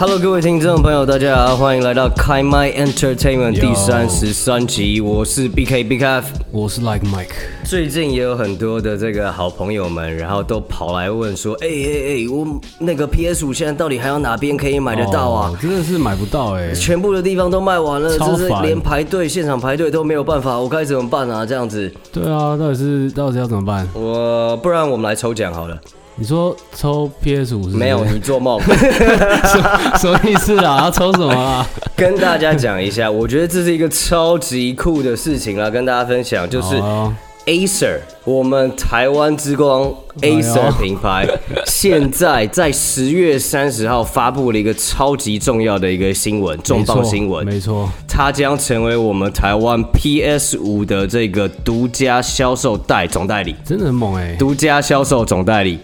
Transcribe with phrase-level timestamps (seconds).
[0.00, 6.28] Hello，各位听众朋友，大家好，欢迎来到开麦 Entertainment 第三十三集，我是 BK Big F。
[6.52, 7.34] 我是 Like Mike，
[7.64, 12.46] 最近也有很多的这个好朋友们，然后都跑来问说，哎哎哎，我
[12.78, 15.50] 那个 PS 五现在到底还有哪边可以买得到啊？
[15.52, 21.44] 哦真的是买不到哎、全部的地方都卖完了，就是连排队、现场排队都没有办法，我该怎么办啊？
[21.44, 23.84] 这样子，对啊，到底是到底要怎么办？
[23.94, 25.76] 我不然我们来抽奖好了。
[26.20, 28.60] 你说抽 PS 五是没有，你做梦。
[29.98, 30.82] 什么意思啊？
[30.82, 31.64] 要抽什么啊？
[31.94, 37.14] 跟大家讲一下，我觉得这是一个超级酷的事情啦，跟大家分享，就是哦
[37.46, 41.24] Acer，我们台湾之光 Acer 品牌，
[41.64, 55.78] 现在在十月三十号发布了一个超级重要的一个新闻，重磅新闻，没错，它将成为我们台湾 PS 五的这个独家销售代总代理，真的很猛哎、独家销售总代理。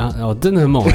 [0.00, 0.82] 啊哦，真的很猛、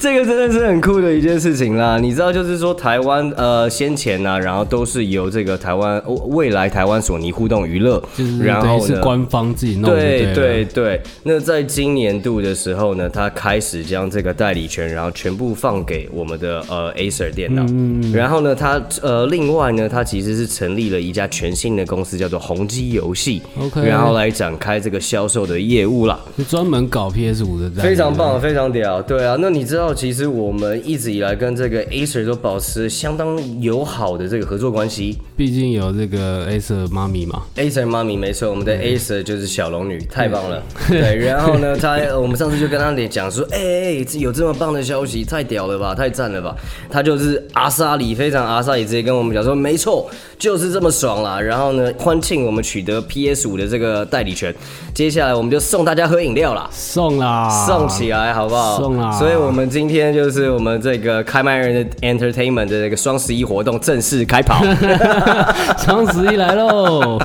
[0.00, 0.80] 这个真的
[1.12, 1.98] 一件事情啦！
[1.98, 17.64] 你知道，就是说台湾呃先前呢、然后都是由这个台湾哦未来台湾索尼互动娱乐，就是然后是官方自己弄的，对对对对，那在今年度的时候呢，他开始将这个代理权，然后全部放给我们的呃 Acer 电脑。
[17.68, 26.18] 嗯然后呢，他呃另外呢，他其实是成立了一家全新的公司，叫做宏基游戏 OK 然后来展开这个销售的业务啦。
[26.36, 29.36] 就专门搞 PS 五的，非常棒，非常屌，对啊。
[29.40, 35.18] 那你知道，其实我们一直以来跟这个 Acer 都保持相当友好的这个合作关系。
[35.36, 40.62] 毕竟有这个 Acer 妈咪嘛，Acer 妈咪没错，我们的 Acer 就是小龙女，太棒了。
[40.88, 46.54] 对，然后呢，他我们上次就跟他讲说， 哎、哎、有这么棒的消息，太屌了吧，太赞了吧。
[46.90, 51.40] 他就是阿萨里，非常阿萨里，直接跟我们讲说，没错，就是这么爽啦。
[51.40, 54.54] 然后呢，欢庆我们取得 PS 五的这个代理权，
[54.92, 56.68] 接下来我们就送大家喝饮料啦。
[56.70, 58.76] 送啦，送起来好不好？
[58.76, 64.62] 送啦所以，我们今天就是我们这个开麦人的 Entertainment 的这个双十一活动正式开跑，
[65.78, 67.18] 双十一来喽！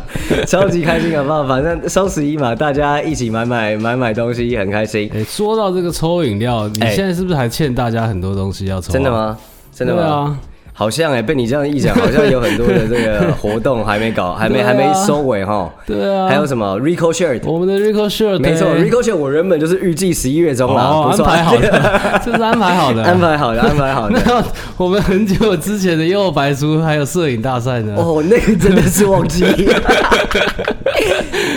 [0.47, 1.43] 超级开心，好不好？
[1.47, 5.09] 反正双十一嘛，大家一起买买买买东西，很开心。
[5.13, 9.11] 哎、说到这个抽饮料，你哎现在是不是还欠大家很多东西要抽、真的？
[9.11, 9.37] 吗？
[9.73, 10.39] 真的吗？
[10.78, 15.74] 好像哎、被你这样一讲，好像有很多的这个活动还没搞， 还没、啊还没收尾哈。
[15.88, 17.40] 对啊，还有什么 Rico Shirt？
[17.46, 21.69] 我们的 Rico Shirt，没错，Rico Shirt 我原本就是预计十一月中啦，哦，安排好的，
[22.25, 23.18] 这是安排好的，安。
[23.18, 24.22] 排好的， 安排好的。
[24.25, 24.44] 那
[24.75, 27.96] 我们很久之前的右白书还有摄影大赛呢。
[27.97, 29.46] 哦，那个真的是忘记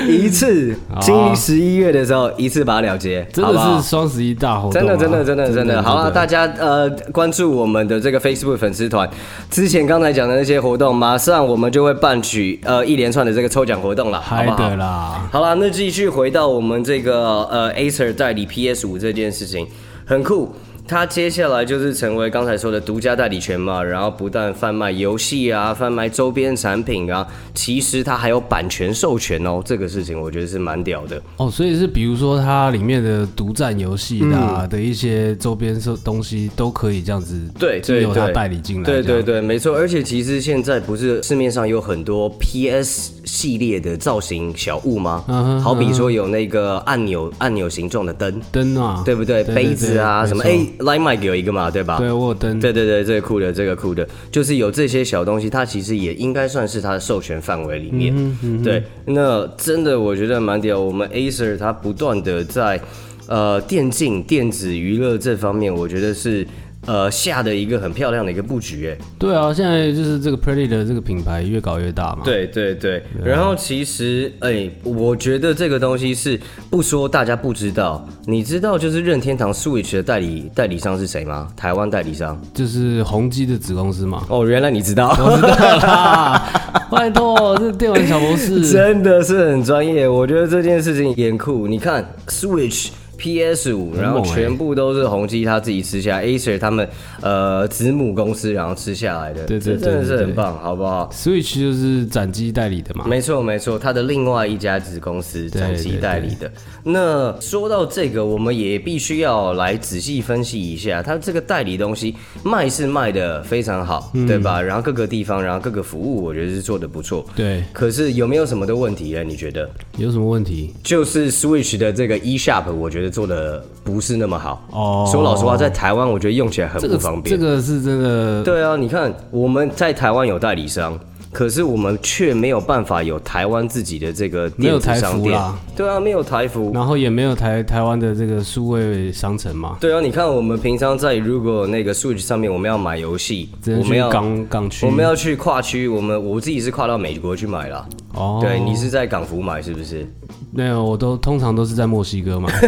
[0.08, 6.10] 一次，今年十一月的时候一次把它了结，真的是双十一大活动啊、真的，真的，真的，真的，好啊！
[6.10, 9.07] 大家家呃关注我们的这个 Facebook 粉丝团，
[9.50, 14.76] 之前刚才讲的那些活动，马上我们就会办取呃一连串的这个抽奖活动了，好嗨不好的？
[14.76, 19.66] 啦，好啦，那继续回到我们这个呃 Acer 代理 PS 五这件事情，
[20.06, 20.54] 很酷。
[20.88, 31.20] 它接下来就是成为刚才说的独家代理权嘛，然后不但贩卖游戏啊，贩卖周边产品啊，其实它还有版权授权哦，这个事情我觉得是蛮屌的。
[31.36, 39.76] 哦，所以是比如说它里面的独占游戏、啊嗯的一些周边收东西都可以这样子，对经由它对对，代理进来，对对对，没错。
[39.76, 45.24] 而且其实现在不是市面上有很多 PS 系列的造型小物吗？
[45.28, 49.44] 嗯哼好比说有那个按钮按钮形状的灯，灯啊，对不对？
[49.44, 50.42] 杯子啊什么？
[50.78, 51.98] ，Line Mike 有一个嘛，对吧？
[51.98, 58.14] 对我有登，对对对，这个酷的，这个酷的，就是有这些小东西，它其实也应该算是它的授权范围里面。
[58.62, 60.78] 对，那真的我觉得蛮屌。
[60.80, 62.80] 我们 Acer 它不断的在
[63.26, 66.46] 呃电竞、电子娱乐这方面，我觉得是
[66.88, 68.88] 呃下的一个很漂亮的一个布局。
[68.88, 76.40] 哎，对啊，现在就是这个 Pretty 的这个品牌越搞越大嘛，，对对对，然后其实哎、我觉得这个东西是
[76.70, 81.48] 不说大家不知道，你知道就是任天堂 Switch 的代理代理商是谁吗？
[81.54, 82.40] 台湾代理商。
[82.54, 85.10] 就是宏基的子公司嘛，哦，原来你知道。
[85.18, 86.50] 我知道啦，
[86.90, 91.66] 拜托，这电玩小博士， 真的是很专业，我觉得这件事情也很酷。
[91.68, 92.88] 你看 Switch。
[93.18, 96.88] PS 五，然后全部都是宏基他自己吃下来，Acer 他们
[97.20, 106.50] 呃子母公司然后吃下来的，对对这真的是对对很棒，好不好？Switch 就是展机代理的嘛，没错没错，他的另外一家子公司展机代理的。
[106.84, 112.14] 那说到这个，我们也必须要来仔细分析一下，它这个代理东西
[112.44, 114.62] 卖是卖的非常好，嗯对吧？
[114.62, 117.26] 然后各个地方，然后各个服务，我觉得是做的不错。
[117.34, 119.24] 对，可是有没有什么的问题呢？
[119.24, 119.68] 你觉得？
[119.98, 120.72] 有什么问题？
[120.82, 124.62] 就是 Switch 的这个 eShop，我觉得做的不是那么好。
[124.70, 127.38] 哦说老实话，在台湾我觉得用起来很不方便。
[127.38, 130.98] 这个是真的，对啊，你看我们在台湾有代理商，
[131.38, 135.40] 可是我们却没有办法有台湾自己的这个没有台电子商店。
[135.76, 136.72] 对啊，没有台服。
[136.74, 144.84] 然后也没有台台湾的这个数位商城嘛，对啊，你看我们平常在如果那个 Switch 上面我们要买游戏，只能去我们要港港区。
[144.84, 147.88] 我们要去跨区，我们我自己是跨到美国去买了。
[148.14, 150.04] 哦，对你是在港服买是不是？
[150.50, 152.50] 没有，我都通常都是在墨西哥买。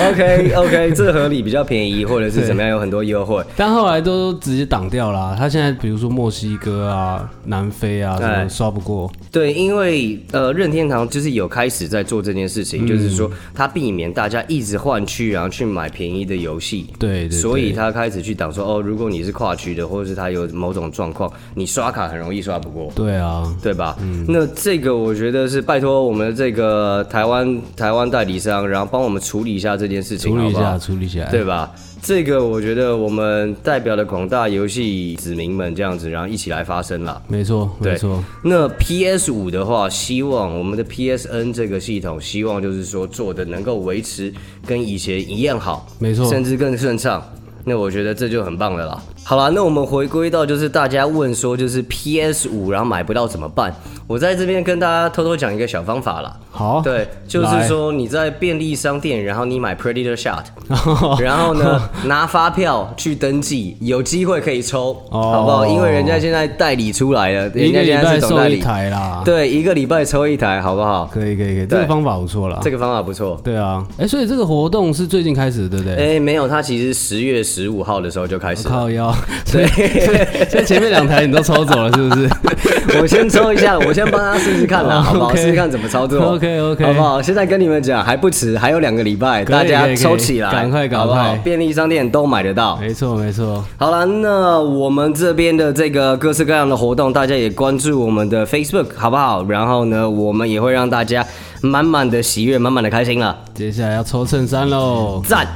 [0.00, 3.42] OK OK，这合理，比较便宜，或者是怎么样，有很多优惠。
[3.56, 5.34] 但后来都直接挡掉啦。
[5.38, 9.10] 他现在比如说墨西哥啊、南非啊，什么哎刷不过。
[9.30, 16.86] 对，因为呃，任天堂就是有开始在做这件事情，就是说他避免大家一直换区，然后去买便宜的游戏。
[16.98, 22.90] 对对对所以他开始去挡说，哦，如果你是跨区的，或者是他有某种状况，你刷卡很容易刷不过。
[22.94, 23.96] 对啊，对吧？
[24.00, 30.78] 嗯那这个我觉得是拜托我们的这个台湾台湾代理商，然后帮我们处理一下这件事情，处理一下？
[30.78, 31.30] 处理起来。
[31.30, 31.70] 对吧？
[32.00, 37.20] 这个我觉得我们代表了广大游戏子民们这样子，然后一起来发声啦。
[37.26, 38.22] 没错，对没错。
[38.44, 44.32] 那 PS 五的话，希望我们的 PSN 这个系统，希望就是说做的能够维持
[44.64, 47.20] 跟以前一样好，没错甚至更顺畅。
[47.64, 49.02] 那我觉得这就很棒了啦。
[49.24, 53.74] 好啦，那我们回归到就是大家问说，就是 PS 五然后买不到怎么办？
[54.08, 56.34] 我在这边跟大家偷偷讲一个小方法啦。
[56.50, 60.44] 好，对，就是来说你在便利商店，然后你买 Predator Shot，
[61.20, 65.66] 然后呢拿发票去登记，有机会可以抽，哦好不好？
[65.66, 71.04] 因为人家现在代理出来了，人家现在拜送一是总代理，台啦。，对，一个礼拜抽一台，好不好？
[71.12, 72.58] 可以可以可以，这个方法不错啦。
[72.62, 73.38] 这个方法不错。
[73.44, 76.16] 对啊，哎，所以这个活动是最近开始的，对不对？
[76.16, 78.70] 哎，没有，它其实十月十五号的时候就开始了。
[78.70, 79.14] 靠腰，
[79.52, 79.66] 对，
[80.48, 82.28] 所以前面两台你都抽走了，是不是？
[83.00, 86.20] 我先抽一下，我先帮他试试看啦，哦 好不好？OK 试试看怎么操作。
[86.34, 87.22] OK，OK 好不好？
[87.22, 92.76] 现在跟你们讲还不迟，还有两个礼拜，大家抽起来，赶快赶好不好快便利商店都买得到。
[92.76, 99.44] 没错没错，好了，那我们这边的这个各式各样的活动，大家也关注我们的 Facebook 好不好？
[99.48, 101.24] 然后呢，我们也会让大家
[101.60, 105.22] 满满的喜悦，满满的开心了，接下来要抽衬衫喽。
[105.26, 105.46] 赞！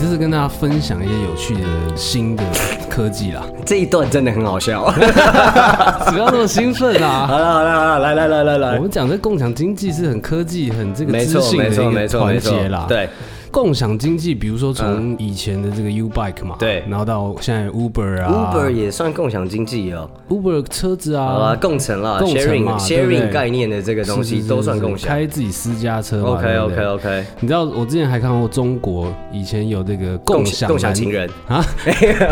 [0.00, 1.60] 这是跟大家分享一些有趣的
[1.94, 2.42] 新的
[2.88, 4.84] 科技啦， 这一段真的很好笑。
[6.10, 7.26] 不要那么兴奋啊！
[7.28, 13.08] 好了好了好了，来来来来来我，们讲这共享经济是很科技、很这个没错资讯的没错没一个团错没错结啦。，对。
[13.50, 16.84] 共享经济，比如说从以前的这个 U Bike 嘛，对。
[16.88, 18.52] 然后到现在 Uber 啊。
[18.54, 25.08] Uber 也算共享经济哦，Uber 车子好啦，啊，共乘啦，sharing sharing 概念的这个东西都算是共享。
[25.08, 31.28] 开自己私家车嘛 OK OK OK，你知道我之前还看过中国以前有这个共享共享情人。
[31.48, 31.64] 啊，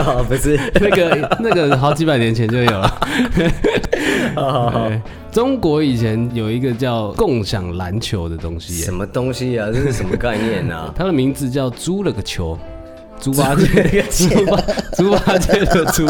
[0.07, 2.99] 哦不是， 那个那个好几百年前就有了。
[3.35, 5.01] 对
[5.31, 9.69] 中国以前有一个叫共享篮球的东西耶什，么东西啊？
[9.73, 10.93] 这是什么概念啊？
[10.97, 12.59] 它的名字叫租了个球，
[13.21, 14.57] 猪八戒，猪八
[14.97, 16.07] 猪八戒的猪，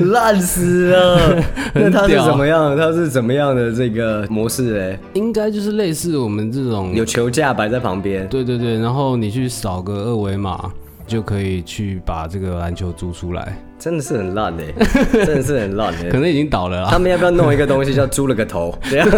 [0.12, 1.44] 烂死了！
[1.74, 2.76] 那它是怎么样？
[2.76, 4.98] 它是怎么样的这个模式嘞？
[5.14, 10.70] 应该就是类似我们这种有球架摆在旁边，对对对，然后你去扫个二维码，
[11.08, 14.66] 就可以去把这个篮球租出来，真的是很烂哎，
[15.24, 16.08] 真的是很烂哎。
[16.10, 18.72] 可能已经倒了啦，他们要不要弄一个东西叫猪了个头？
[18.88, 19.08] 这样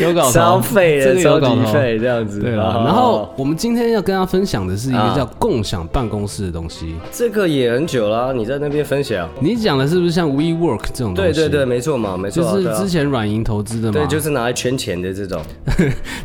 [0.00, 0.60] 有搞头超。
[0.60, 1.00] 级费
[1.98, 2.40] 这样子。
[2.40, 6.94] 对了，哦然后我们今天要跟大家分享的是一个啊叫共享办公室的东西。
[7.10, 9.28] 这个也很久啦，你在那边分享。
[9.40, 11.32] 你讲的是不是像 WeWork 这种东西？
[11.32, 12.52] 对对对，，没错嘛，没错啊。
[12.54, 13.92] 就是之前软银投资的嘛。
[13.92, 15.42] 对，就是拿来圈钱的这种。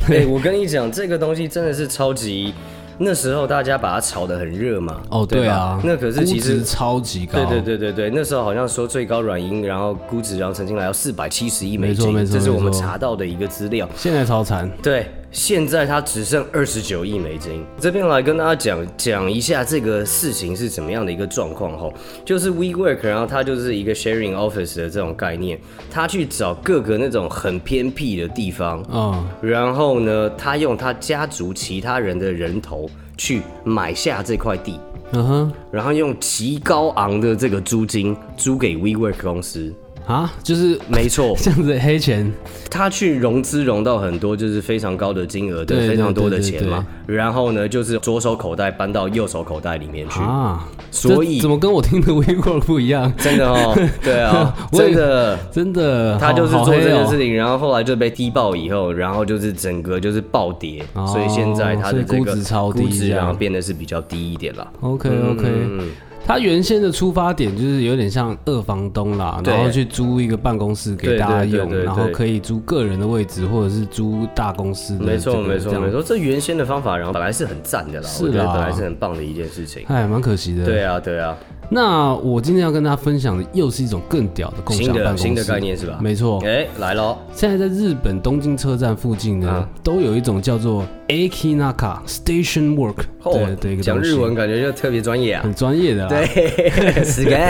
[0.07, 2.53] 对， 我跟你讲，这个东西真的是超级，
[2.97, 5.01] 那时候大家把它炒得很热嘛。
[5.09, 7.43] 哦，对吧啊，那可是其实超级高。
[7.45, 13.87] 对对对对对，那时候好像说最高软银，然后估值然后曾经来到四百七十亿美金，没错没错这是我们查到的一个资料。
[13.95, 14.69] 现在超惨。
[14.81, 17.61] 对，现在它只剩二十九亿美金。
[17.77, 25.59] 这边来跟大家讲讲一下这个事情是怎么样的一个状况哈，就是 WeWork，然后它就是一个 sharing office 的这种概念，
[25.91, 34.79] 它去找各个那种很偏僻的地方，嗯，然后呢，他用他家族其他人的人头去买下这块地，
[35.11, 39.73] 嗯哼，然后用极高昂的这个租金租给 WeWork 公司。
[40.05, 42.31] 啊，就是没错，这样子黑钱。
[42.69, 46.85] 他去融资融到很多，就是非常高的金额的，对非常多的钱嘛。
[47.05, 50.19] 然后呢，就是左手口袋搬到右手口袋里面去。
[50.19, 53.11] 啊，所以怎么跟我听的 WeWork 不一样？
[53.17, 55.37] 真的哦，对啊， 真的。
[55.51, 57.17] 真的，他就是做这件事。
[57.17, 64.67] 情，然后后来就被踢爆以后，然后就是整个就是暴跌，哦所以现在他的这个估值超低估值然后变得是比较低一点了。
[64.81, 65.89] OK OK，、嗯
[66.27, 79.83] 他原先的出发点就是有点像二房东啦，然后去租一个办公室给大家用，然后可以租个人的位置，或者是租大公司的、没错没错没错，这原先的方法，然后本来是很赞的啦，是我觉得啦本来是很棒的一件事情。
[79.87, 80.65] 哎，蛮可惜的。
[80.65, 81.37] 对啊对啊，
[81.69, 85.97] 那我今天要跟大家分享的又是一种更屌的共享办公新的概念是吧？
[86.01, 95.43] 没错，哎，来喽，现在在日本东京车站附近呢，啊都有一种叫做 Akinaka Station Work 的的一个东西哦讲日文感觉就特别专业啊。
[95.43, 96.09] 很专业的啊。
[96.09, 97.35] 对，是个。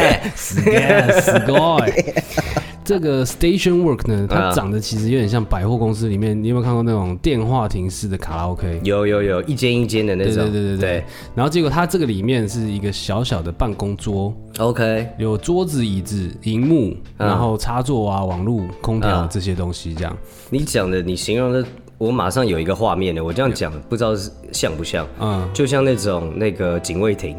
[0.66, 1.90] Yes, God
[2.86, 8.80] 这个 Station Work 呢，它啊长得其实有点像百货公司里面，你有没有看过那种电话亭式的卡拉 OK？
[8.84, 10.44] 有有有，一间一间的那对种。
[10.52, 11.04] 对对对对。
[11.34, 20.16] 然后结果它这个里面是一个小小的办公桌，OK，有桌子、椅子、荧幕，嗯然后插座啊、网络、空调嗯这些东西，这样。
[20.52, 21.66] 你讲的，你形容的，
[21.98, 23.24] 我马上有一个画面的。
[23.24, 25.08] 我这样讲，不知道是像不像？
[25.20, 27.36] 嗯，就像那种那个警卫亭，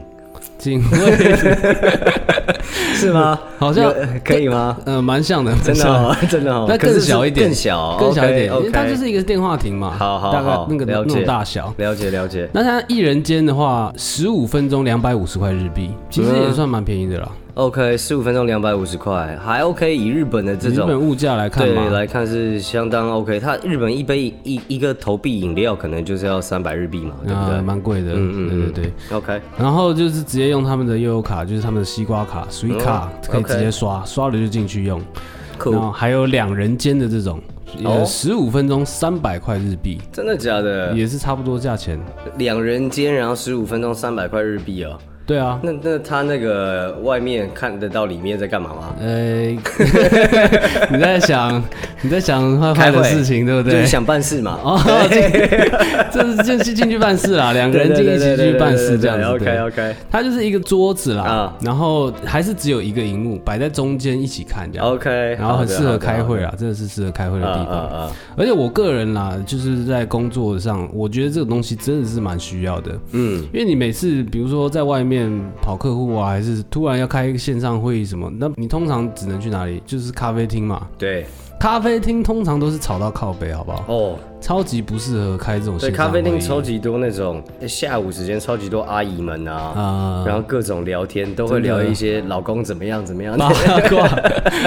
[0.58, 0.98] 警卫
[2.94, 3.38] 是吗？
[3.58, 3.92] 好像
[4.24, 4.76] 可以吗？
[4.86, 11.72] 呃蛮像的， 真的哦，真的哦，那更小一点，更小哦，更小一点因为它就是一个电话亭嘛，好好大概好那个那种大小。
[11.76, 12.48] 了解了解。
[12.52, 17.28] 那它一人间的话，十五分钟两百五十块日币，其实也算蛮便宜的啦。
[17.56, 19.96] OK，十五分钟两百五十块，还 OK。
[19.96, 23.40] 以日本的这种日本种物价来看对，来看是相当 OK。
[23.40, 27.62] 它日本一杯一一个投币饮料可能就是要三百日币嘛，对不啊，对？
[27.62, 29.16] 蛮贵的，嗯嗯对对对。
[29.16, 35.00] OK，然后就是直接用他们的悠游卡，就是他们的西瓜卡、水卡，可以直接刷，刷了就进去用。
[35.64, 37.40] 然，后还有两人间的这种，
[37.84, 40.92] 哦呃，十五分钟三百块日币，真的假的？
[40.92, 41.98] 也是差不多价钱。
[42.36, 44.98] 两人间，然后十五分钟三百块日币哦。
[45.26, 48.94] 对啊，那那他那个外面看得到里面在干嘛吗？
[49.00, 49.46] 呃，
[50.90, 51.62] 你在想
[52.02, 53.86] 你在想坏坏的事情，对不对就是？
[53.86, 54.58] 想办事嘛。
[54.62, 54.78] 哦，
[56.12, 59.24] 这 这是进进去办事啦， 两个人进一起去办事这样子。
[59.24, 64.86] OK OK，它就是一个桌子啦啊，然后还是只有一个荧幕摆在中间一起看这样。
[64.86, 67.88] OK，然后很适合开会啊啦，真的是适合开会的地方。
[67.88, 72.92] 啊而且我个人啦，就是在工作上，我觉得这个东西真的是蛮需要的。
[73.12, 75.15] 嗯，因为你每次，比如说在外面
[75.62, 79.82] 跑客户啊，还是突然要开一个线上会议什么，那你通常只能去哪里？
[79.86, 80.86] 就是咖啡厅嘛。
[80.98, 81.26] 对，
[81.58, 83.84] 咖啡厅通常都是吵到靠背，好不好？
[83.88, 93.36] 哦，超级不适合开这种对，咖啡厅超级多那种下午时间超级多阿姨们啊，啊，然后各种聊天都会聊一些老公怎么样怎么样。
[93.36, 93.48] 八
[93.88, 94.06] 卦，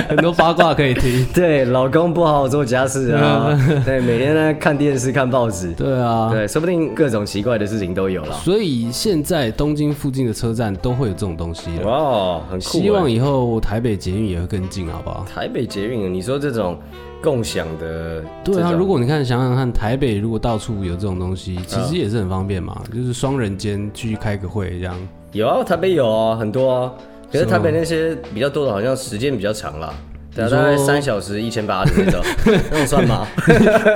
[0.09, 1.25] 很多八卦可以听。
[1.33, 8.33] 对，老公不好好做家事啊， 对，每天在看电视看报纸，对啊，对，说不定各种奇怪的事情都有了。
[8.33, 11.87] 所以现在东京附近的车站都会有这种东西了。
[11.87, 12.81] 哇，很酷欸。
[12.81, 15.25] 希望以后台北捷运也会跟进，好不好？
[15.33, 16.77] 台北捷运，你说这种
[17.21, 24.95] 共享的，对啊，如果你看想想看，台北如果到处有这种东西，其实也是很方便嘛，就是双人间去开个会这样。
[25.31, 26.91] 有啊，台北有啊，很多啊。
[27.31, 29.93] 可是台北那些比较多的，好像时间比较长啦。
[30.33, 32.21] 对啊，大概三小时一千八的那种，
[32.71, 33.27] 那种算吗？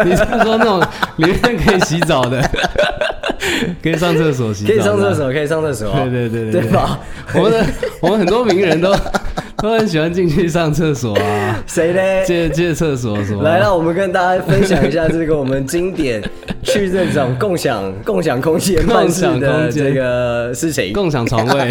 [0.05, 0.79] 你是说那种
[1.17, 2.41] 里面可以 洗澡的，
[3.81, 5.13] 可以上厕所洗澡，可以上厕。
[5.15, 6.99] 所，可以上厕所，对对对对对吧？
[7.33, 7.65] 我们的
[8.01, 8.93] 我们很多名人都
[9.63, 12.01] 都很喜欢进去上厕所啊，谁呢？
[12.25, 13.43] 借借厕所什么。
[13.43, 16.21] 来，让我们跟大家分享一下这个我们经典
[16.63, 20.91] 去这种共享共享空间办事共享的这个事情。
[20.91, 21.69] 共享床位，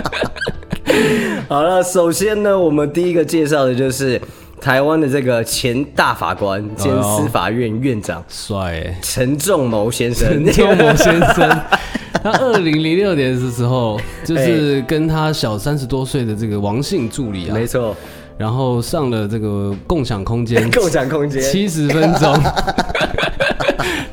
[1.46, 4.18] 好了，首先呢，我们第一个介绍的就是
[4.58, 10.26] 台湾的这个前大法官兼司法院院长帅哎，陈仲谋先生。
[10.26, 11.60] 陈仲谋先生。
[12.22, 17.96] 他二零零六年的时候，就是跟他小三十多岁的这个王姓助理啊，没错，
[18.36, 21.42] 然后上了这个共享空间 共享空间。
[21.42, 22.34] 七十分钟。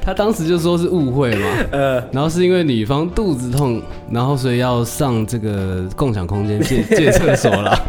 [0.01, 3.79] 他当时就说是误会嘛，呃，然后是因为女方肚子痛，
[4.09, 7.79] 然后所以要上这个共享空间借借厕所了。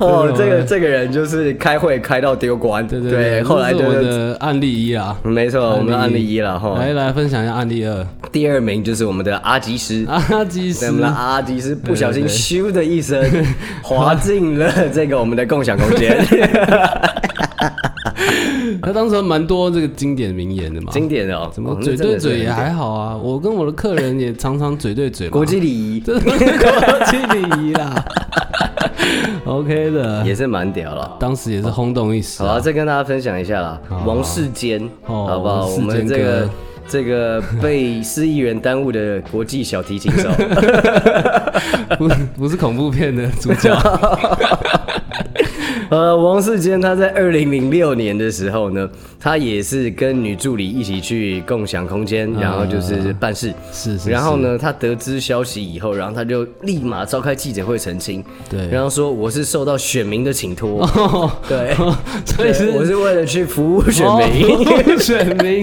[0.00, 5.16] 哦， 对这个这个人就是开会开到丢官，对对对，后来就是的案例一啊。
[5.22, 6.76] 没错，我们的案例一了哈。
[6.78, 10.04] 来来分享一下案例二，第二名就是我们的阿吉斯。
[10.08, 13.22] 阿吉斯对我们的阿吉斯不小心咻的一声
[13.82, 16.16] 滑进了这个我们的共享空间，
[18.82, 21.50] 他当时蛮多这个经典名言的嘛，经典的哦。
[21.52, 26.00] 怎么嘴对嘴也还好啊，我跟我的客人也常常嘴对嘴嘛，国际礼仪。
[26.00, 26.34] 这是国
[27.06, 28.04] 际礼仪啦
[29.50, 31.16] ，OK 的，也是蛮屌了。
[31.18, 35.66] 当时也是轰动一时好啊，啊，再跟大家分享一下啦，好王世坚，哦好不好？
[35.66, 36.48] 我们这个
[36.88, 40.30] 这个被市议员耽误的国际小提琴手，
[41.98, 43.74] 不不是恐怖片的主角，
[45.90, 53.52] 呃，王世坚他在二零零六年的时候呢，他也是跟女助理一起去共享空间，然后就是办事。
[53.72, 54.40] 是是，然后？
[54.40, 60.88] 呢，他得知消息以后，然后他就立马召开记者会澄清，对，然后说我是受到选民的请托，
[61.46, 61.74] 对，
[62.24, 65.62] 所以是我是为了去服务选民，服务选民，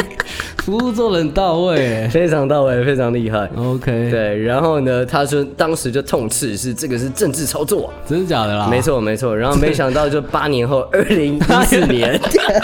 [0.68, 3.50] 服务做的很到位，非常到位，非常厉害。
[3.56, 8.68] OK，，对，然后呢，他说当时就痛斥是这个是政治操作，真的假的啦？
[8.70, 9.34] 没，错没错。
[9.34, 12.20] 然后没想到就八年后，二零一四年，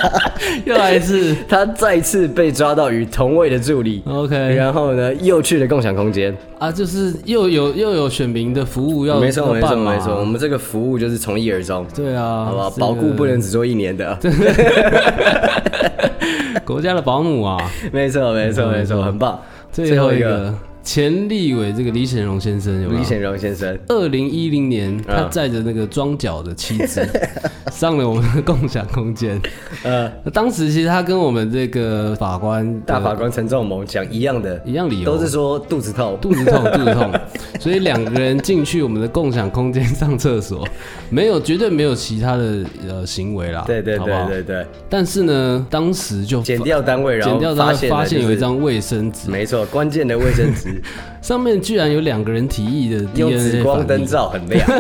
[0.68, 1.34] 又来一次。
[1.48, 4.04] 他再次被抓到与同位的助理。
[4.06, 6.36] OK，然后呢，又去了共享空间。
[6.60, 12.70] 啊，就是又有又有选民的服务要没错没错没错，我们这个服务就是从一而终，对啊，好不好？
[12.72, 14.20] 保固不能只做一年的。
[16.66, 17.58] 国家的保姆啊。
[17.92, 19.40] 没错没错没错，很棒。
[19.72, 20.54] 最后一个
[20.84, 23.00] 前立委这个李显荣先生有没有？
[23.02, 27.08] 李显荣先生，二零一零年，他嗯载着那个装脚的妻子
[27.72, 29.42] 上了我们的共享空间。
[29.84, 36.18] 呃，当时其实他跟我们这个法官大法官陈仲谋讲一样的，一样理由，都是说肚子痛。
[36.22, 37.12] 肚子痛， 肚子痛，
[37.60, 40.68] 所以两个人进去我们的共享空间上厕所，
[41.10, 50.73] 没有绝对没有其他的呃行为啦，对对对对对，但是呢，当时就剪掉单位，然后剪掉他发现发现有一张卫生纸，没错，关键的卫生纸
[51.22, 54.68] 上面居然有两个人提议的 用紫光灯照很亮。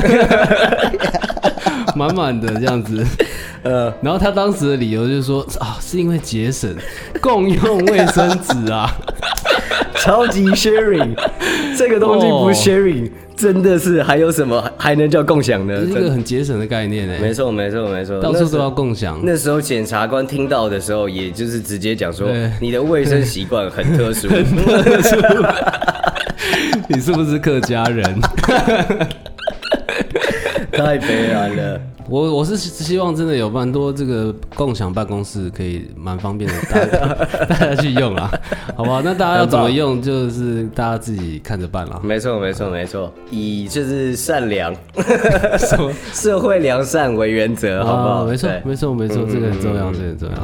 [1.96, 3.06] 满满的这样子。
[3.62, 6.76] 呃，然后他当时的理由就是说啊，是因为节省
[7.22, 8.94] 共用卫生纸啊，
[9.96, 11.16] 超级 sharing，
[11.78, 15.76] 这个东西不哦 sharing，真的是还有什么还能叫共享呢？
[15.76, 19.20] 这是一个很节省的概念呢，没错没错没错，到处都要共享。
[19.24, 22.30] 那时候检察官听到的时候，也就是直接讲说
[22.62, 24.28] 你的卫生习惯很特殊，
[26.88, 28.04] 你是不是客家人？
[30.72, 31.80] 太悲哀了。
[32.10, 38.30] 我我是希望真的有蛮多这个共享办公室可以蛮方便的，大家 大家去用啦，
[38.76, 39.02] 好不好？
[39.02, 42.00] 那大家要怎么用，就是大家自己看着办啦。
[42.04, 44.76] 没错没错没错，以就是善良、
[45.58, 45.92] 什么？
[46.14, 48.10] 社会良善为原则，好不好？
[48.24, 50.38] 啊没错对没错没错，这个很重要，嗯这个很重要。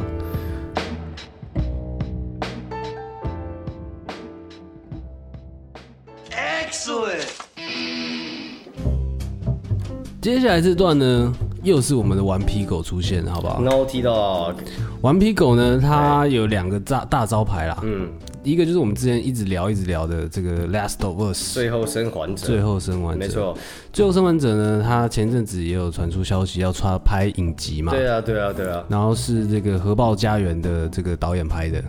[10.20, 14.54] 接下来这段呢，又是我们的顽皮狗出现，好不好？Naughty Dog，
[15.02, 18.08] 顽皮狗呢，它有两个大大招牌啦，嗯，
[18.42, 23.18] 一个就是我们之前一直聊一直聊的这个《Last of Us》最后生还者，最后生还者。
[23.18, 23.56] 没，错，
[23.92, 31.82] 最后生还者呢，他前阵子也有传出消息要出拍影集嘛，对啊对啊对啊，然后是这个核爆家园的这个导演拍的。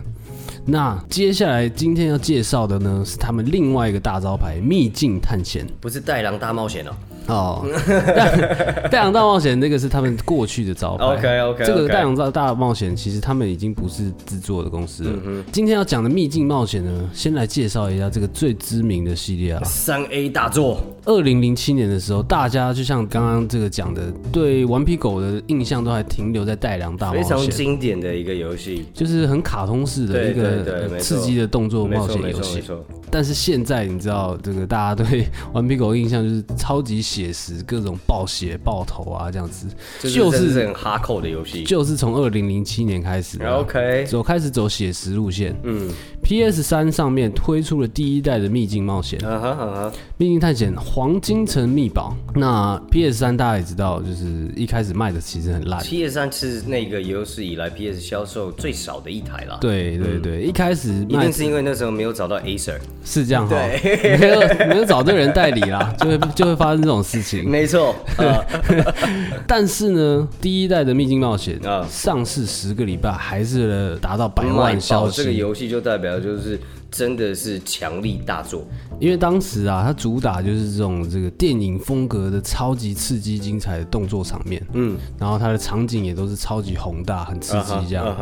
[0.64, 6.90] 那接下来今天要介绍的呢，是他们另外一个大招牌《秘境探险》不是带狼大冒险哦。
[7.26, 7.64] 哦，
[8.90, 11.04] 《带狼大冒险》那个是他们过去的招牌。
[11.04, 15.44] OK，OK，OK 这个《带狼大大冒险》其实他们已经不是制作的公司了。
[15.52, 19.62] 今天要讲的《秘境冒险》呢，先来介绍一下这个最知名的系列啊。
[19.64, 27.38] 三 A 大作，二零零七年的时候，大家就像刚刚这个讲的，对顽皮狗的印象都还停留在《带狼大冒险非常》。
[27.48, 32.62] 经典的一个游戏，就是很卡通式的一个刺激的动作冒险游戏，
[33.10, 39.66] 但是现在你知道，这个大家对 顽皮狗的印象就是超级写实，各种爆血爆头啊这样子，
[40.00, 41.64] 就就是是很哈扣的游戏。
[41.64, 45.54] 就是从二零零七年开始的 OK，走开始走写实路线。
[45.64, 45.90] 嗯
[46.22, 52.16] ，PS 三上面推出了第一代的秘境冒险，啊哈啊哈，秘境探险黄金城密宝。
[52.34, 55.82] 那 PS 三大家也知道，就是一开始卖的其实很烂。
[55.82, 59.58] PS 三是那个有史以来 PS 销售最少的一台啦。
[59.60, 62.78] 对对对，一开始一定是因为那时候没有找到 Acer。
[63.04, 67.48] 是这样哈，对没有没有找对人代理啦，就会就会发生这种事情。
[67.48, 68.44] 没错，啊，
[69.46, 75.32] 但是呢，第一代的秘境冒险啊上市十个礼拜，还是达到百万销售这个。
[75.32, 76.60] 游戏就代表就是
[76.90, 78.64] 真的是强力大作。
[79.00, 88.16] 因为当时啊，它主打就是这种这个电影风格的超级刺激、精彩的动作场面，嗯，然后它的场景也都是超级宏大、很刺激这样。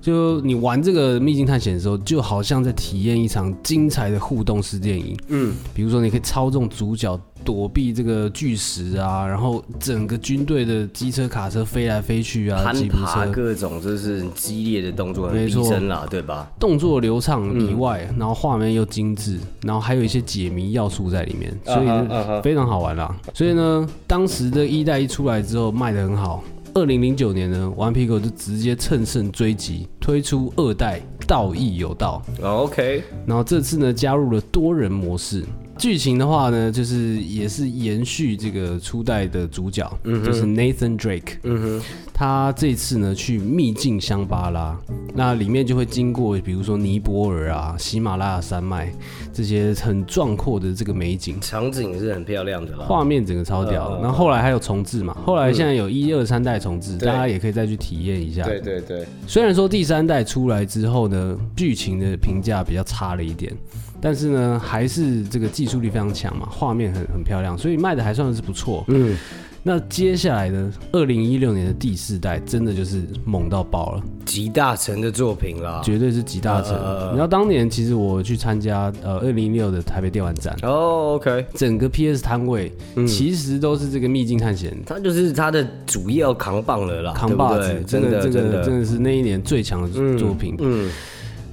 [0.00, 5.16] 就你玩这个秘境探险的时候，就好像在体验一场精彩的互动式电影。
[5.28, 16.50] 嗯，比如说，你可以操纵主角躲避这个巨石啊，然后整个军队的机车、卡车飞来飞去啊，攀爬各种就是很激烈的动作，很逼没错真啦，对吧？
[16.58, 18.16] 动作流畅以外，嗯。
[18.18, 23.16] 然后画面又精致，然后还有一些解谜要素在里面，所以非常好玩啦。
[23.32, 26.42] 所以呢，当时的一代一出来之后卖的很好。
[26.74, 35.42] 二零零九年呢，顽皮狗就直接乘胜追击，推出二代道义有道，哦 OK，然后这次呢加入了多人模式，
[35.78, 41.36] 剧情的话呢，就是也是延续这个初代的主角，就是 Nathan Drake。
[41.42, 44.76] 嗯哼，他这次呢去秘境香巴拉，
[45.14, 48.92] 那里面就会经过比如说尼泊尔啊、喜马拉雅山脉
[49.32, 52.86] 这些很壮阔的这个美景，场景是很漂亮的啦。
[52.86, 53.96] 画面整个超屌的。
[53.96, 58.44] 嗯嗯然后后来还有重置嘛，后来现在有一二三代重置，对大家也可以再去体验一下。
[58.44, 63.52] 对对对，虽然说第三代出来之后呢，剧情的评价比较差了一点，
[64.00, 68.84] 但是呢，还是这个技术力非常强嘛，画面很很漂亮，所以卖的还算是不错。
[68.88, 69.16] 嗯，
[69.62, 75.80] 那接下来呢，二零一六年的第四代真的就是猛到爆了，集大成的作品啦。
[75.84, 76.72] 绝对是集大成。
[77.08, 83.06] 你知道当年其实我去参加呃二零一六的台北电玩展，哦，OK，整个 PS 摊位、嗯。
[83.06, 84.76] 其实都是这个秘境探险。
[84.86, 90.54] 它就是它的主要扛棒了啦，扛把子真的真的真的是那一年最强的作品。
[90.60, 90.88] 嗯，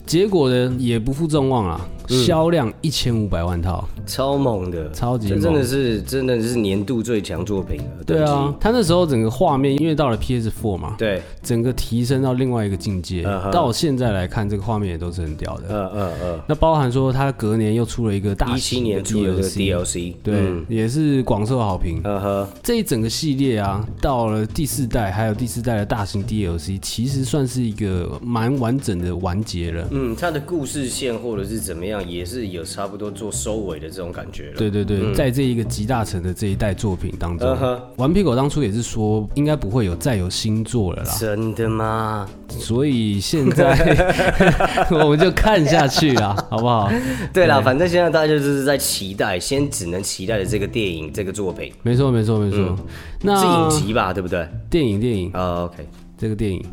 [0.06, 3.88] 结果呢也不负众望啊，销量一千五百万套。
[4.06, 8.04] 超猛的，超级猛这真的是真的是年度最强作品了。
[8.06, 13.24] 对啊，他那时候整个画面，因为到了 PS4 嘛，对，整个提升到另外一个境界。
[13.26, 15.64] 嗯哼到现在来看，这个画面也都是很屌的。
[15.70, 22.02] 嗯嗯嗯，那包含说，他隔年又出了一个大一七年出的这个 DLC，对，嗯也是广受好评。
[22.04, 29.88] 嗯哼，这一整个系列啊，到了第四代，还有第四代的大型 DLC，其实算是一个蛮完整的完结了。
[29.92, 34.58] 嗯，他的故事线或者是怎么样，也是有差不多做收尾的这种感觉了。
[34.58, 41.14] 对对对，在这一个集大成的这一代作品当中顽皮狗当初也是说，应该不会有再有新作了啦。
[41.20, 42.28] 真的吗？
[42.50, 43.76] 所以现在
[44.92, 46.92] 我们就看下去啦，好不好？
[47.34, 52.78] 对啦，反正现在大家就是在期待，先只能期待的这个电影这个作品没错，没错，没错。
[53.22, 54.48] 那是影集吧，对不对？
[54.70, 56.64] 电影，电影，啊，OK，这个电影。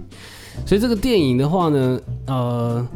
[0.67, 2.87] 所以这个电影的话呢，呃，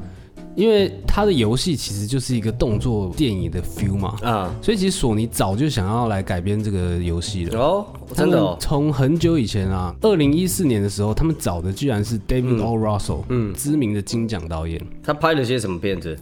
[0.55, 7.59] 因为他的游戏其实就是一个动作电影的 feel 嘛，啊，所以其实索尼早就想要来改编这个游戏了。
[7.59, 12.79] 哦，真的从很久以前啊，二零一四年的时候，他们找的居然是 David O.
[12.79, 16.17] Russell，嗯，知名的金奖导演，他拍了些什么片子？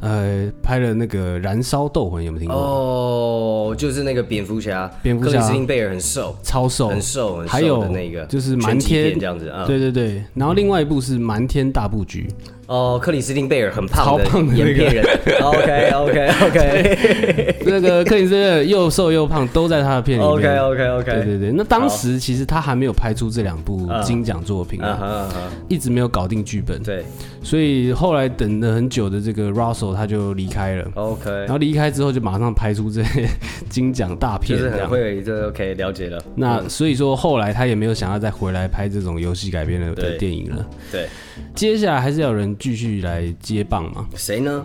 [0.00, 2.56] 呃，拍了那个《燃烧斗魂》，有没有听过？
[2.56, 5.32] 哦，就是那个蝙蝠侠，蝙蝠侠。
[5.32, 9.66] 克里斯汀贝尔很瘦，超瘦，很瘦，很瘦还有的那个，就是瞒天片这样子啊。
[9.66, 12.28] 对对对，然后另外一部是《瞒天大布局》，
[12.68, 15.02] 哦，克里斯汀贝尔很胖的超胖的那个人。
[15.40, 20.30] OK OK OK 那个克里斯贝尔又瘦又胖，都在他的片里面。
[20.30, 21.12] OK OK OK。
[21.12, 25.30] 对对对，那当时其实他还没有拍出这两部金奖作品啊，
[25.66, 27.02] 一直没有搞定剧本，对
[27.42, 30.84] 所以后来等了很久的这个 Russell 他就离开了。
[30.94, 33.26] ，OK，然后离开之后，就马上拍出这些
[33.70, 34.86] 金奖大片就是很。
[34.86, 36.22] 会，这 OK 了解了。
[36.34, 40.66] 那所以说，后来他也没有想要再回来拍这种游戏改编的电影了。
[40.92, 41.06] 对，
[41.54, 44.64] 接下来还是要有人继续来接棒嘛，谁呢？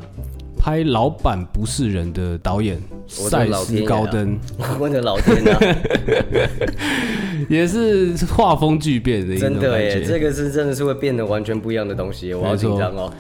[0.58, 4.40] 拍《老板不是人》的导演塞斯高登，
[4.80, 5.60] 我的老天啊！
[7.50, 10.02] 也是画风巨变的一种真的耶。
[10.06, 13.12] 这个是真的是会变得完全不一样的东西，我好紧张哦。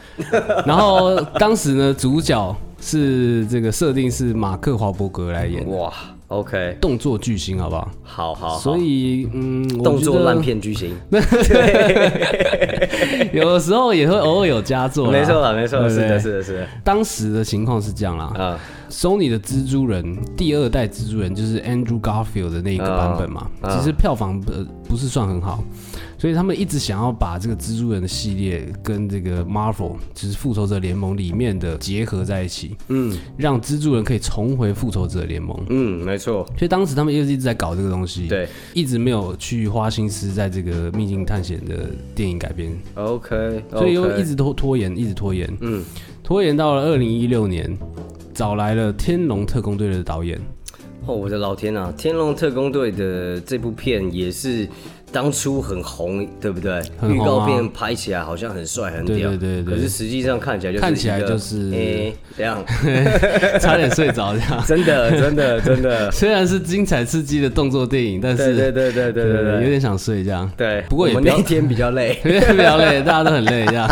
[0.66, 5.92] 然后当时呢，主角是这个设定是马克华伯格来演，哇
[6.28, 7.90] ，OK，动作巨星，好不好？
[8.04, 10.94] 好好好，所以嗯，动作烂片巨星，
[13.32, 16.04] 有的时候也会偶尔有佳作啦，没错啦，没错，对不对？
[16.04, 18.26] 是的，是的，是的，当时的情况是这样啦。
[18.36, 23.78] 啊，，Sony 的蜘蛛人第二代蜘蛛人就是 Andrew Garfield 的那个版本嘛，啊。
[23.78, 25.64] 其实票房呃不是算很好，
[26.24, 33.18] 所以他们一直想要把这个蜘蛛人的系列跟这个 Marvel 就是复仇者联盟里面的结合在一起，嗯。
[33.36, 35.62] 让蜘蛛人可以重回复仇者联盟。
[35.68, 38.48] 嗯，没错，所以当时他们一直一直在搞这个东西，，对。
[38.74, 45.84] 一直没有去花心思在这个秘境探险的电影改编，，OK，所以又一直拖拖延，一直拖延，嗯，
[46.24, 47.78] 拖延到了二零一六年，
[48.34, 50.40] 找来了《天龙特工队》的导演，
[51.06, 51.94] 哦，我的老天啊！
[52.02, 54.66] 《天龙特工队》的这部片也是
[55.14, 56.82] 当初很红，对不对？
[57.08, 62.62] 预啊告片拍起来好像很帅很屌，对对可是实际上看起来就是看起来就是诶这样，
[63.62, 64.62] 差点睡着这样。
[64.66, 70.50] 真的真的真的，虽然是精彩刺激的动作电影，但是对对对对对对对有点想睡这样。
[70.58, 70.82] 对。
[70.90, 73.88] 不过我们那一天比较累， 比较累，大家都很累这样。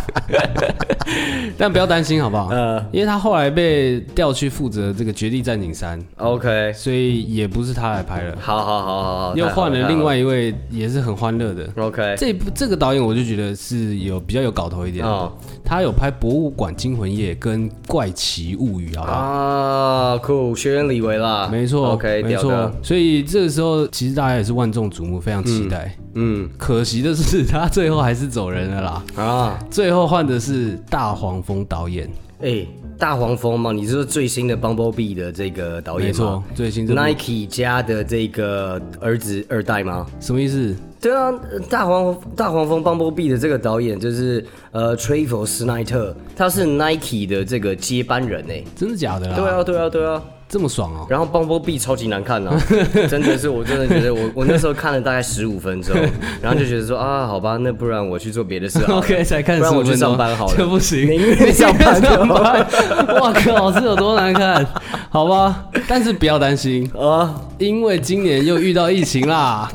[1.57, 2.47] 但不要担心好不好？
[2.51, 11.69] 呃因为他后来被调去负责这个《绝地战警三》，，OK，所以也不是他来拍了，好好好好好，又换了另外一位也是很欢乐的。
[11.77, 15.31] OK，这一部这个导演我就觉得是有比较有搞头一点，哦
[15.63, 19.17] 他有拍《博物馆惊魂夜》跟《怪奇物语》，好不好？
[19.17, 22.69] 啊，酷，学员李维啦，没错，OK，没错，。
[22.83, 25.95] 所以这个时候其实大家也是万众瞩目，非常期待。
[26.13, 29.03] 嗯可惜的是，他最后还是走人了啦。
[29.15, 32.09] 啊，最后换的是大黄蜂导演，
[32.41, 32.67] 哎，
[33.01, 33.71] 大黄蜂吗？
[33.71, 36.13] 你是说最新的 Bumblebee 的这个导演吗？
[36.13, 40.05] 没错，最新这部，Nike 家的这个儿子二代吗？
[40.19, 40.75] 什么意思？
[41.01, 48.63] 对啊，呃大黄大黄蜂 Bumblebee 的这个导演就是呃 Travis 斯奈特，他是 Nike 的这个接班人哎。
[48.75, 49.35] 真的假的啦？
[49.35, 50.21] 对啊，对啊，对啊。
[50.51, 52.53] 这么爽哦、然后 Bumblebee 超级难看啊，
[53.09, 55.95] 真的是，我真的觉得我我那时候看了大概十五分钟，
[56.43, 62.67] 然后就觉得说啊，好吧，那不然我去做别的事好了 OK，才看不然我去15分钟上班好了，这不行宁愿上班上班，
[63.21, 64.67] 哇靠，这有多难看？
[65.09, 69.69] 好吧，但是不要担心，啊，因为今年又遇到疫情啦。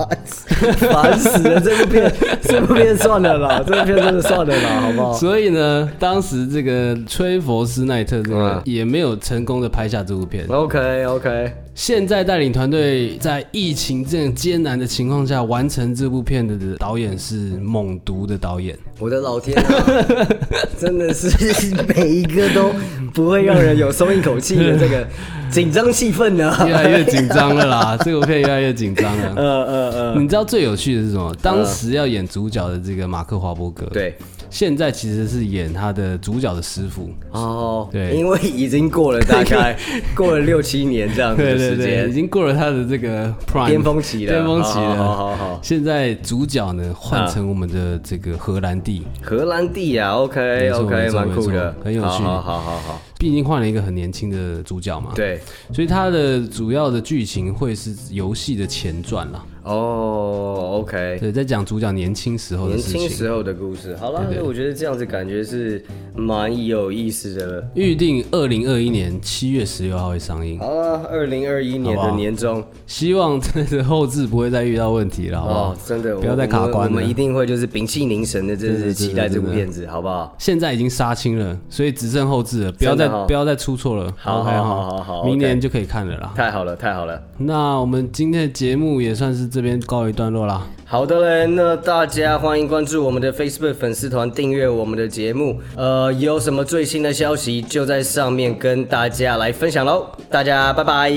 [0.91, 1.61] 烦死了！
[1.61, 2.13] 这部片，
[2.43, 5.13] 这部片算了啦，这部片真的算了啦，好不好？
[5.13, 10.47] 所以呢，当时这个崔佛斯奈特这个嗯也没有成功的拍下这部片。
[10.67, 18.77] OK OK，现在带领团队在疫情这样艰难的情况下完成这部片的导演是猛毒的导演。
[18.99, 20.27] 我的老天啊，
[20.77, 22.73] 真的是每一个都
[23.15, 25.07] 不会让人有松一口气的这个
[25.53, 26.53] 紧张气氛呢。
[26.67, 29.35] 越来越紧张了啦， 这部片越来越紧张了。
[29.37, 31.33] 呃呃呃，你知道最有趣的是什么？
[31.41, 34.17] 当时要演主角的这个马克华伯格，，对。
[34.51, 37.11] 现在其实是演他的主角的师傅。
[37.33, 38.15] 哦，对。
[38.17, 39.77] 因为已经过了大概
[40.17, 44.97] 过了六七年这样子的时对对对，已，经过了他的这个 prime 巅峰期了，巅峰期了。
[44.97, 52.07] 好好好好，现在主角呢换成我们的这个荷兰弟，荷兰弟啊，OK OK，蛮酷的，很有趣。
[52.07, 55.41] 好好好好，毕竟换了一个很年轻的主角嘛。，对，
[55.73, 59.45] 所以它的主要的剧情会是游戏的前传啦。
[59.65, 61.19] 哦，OK。
[61.19, 63.01] 对，在讲主角年轻时候的年事情。
[63.01, 65.85] 轻时候的故事，好了，对对我觉得这样子感觉是
[66.15, 67.69] 蛮有意思的。
[67.75, 75.61] 预定二零二一年七月十六号会上映，好了，二零二一年的年终，希望真的后置不会再遇到问题了，好不好？
[75.73, 80.33] 哦，真的，不要再卡关了我们一定会就是屏气凝神的，真是期待这部片子，好不好？
[80.39, 84.13] 现在已经杀青了，所以只剩后置了，不要再不要再出错了。
[84.17, 86.33] 好好好好好明年就可以看了啦。
[86.37, 87.21] 太好了，太好了。
[87.39, 90.67] 那我们今天的节目也算是这边告一段落啦。
[90.85, 95.61] 好的嘞，那大家欢迎关注我们的 Facebook 粉丝团，订阅我们的节目。
[95.77, 100.07] 呃，有什么最新的消息就在上面跟大家来分享喽。
[100.31, 101.13] 大家拜拜。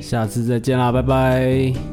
[0.00, 1.89] 下次再见啦，拜拜。